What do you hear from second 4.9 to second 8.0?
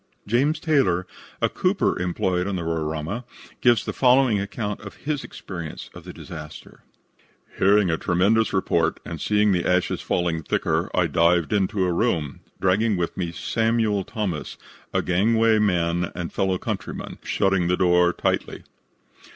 his experience of the disaster: "Hearing a